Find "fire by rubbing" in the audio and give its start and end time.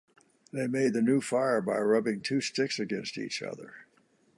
1.21-2.21